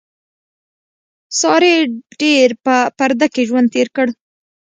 سارې 1.39 1.75
ډېر 2.21 2.49
په 2.65 2.75
پرده 2.97 3.27
کې 3.33 3.41
ژوند 3.49 3.67
تېر 3.75 3.87
کړ. 3.95 4.07